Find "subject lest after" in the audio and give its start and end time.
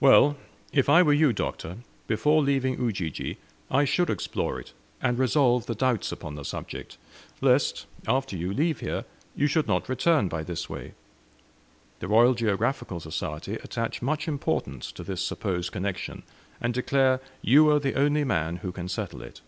6.44-8.36